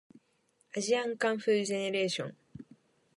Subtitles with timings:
[0.03, 1.67] リライトし
[2.17, 2.35] て